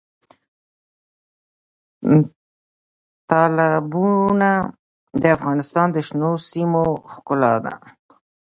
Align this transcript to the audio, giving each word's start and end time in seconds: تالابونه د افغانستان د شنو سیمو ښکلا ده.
تالابونه 3.29 4.51
د 5.21 5.23
افغانستان 5.35 5.87
د 5.91 5.97
شنو 6.07 6.31
سیمو 6.49 6.83
ښکلا 7.11 7.53
ده. 7.65 7.73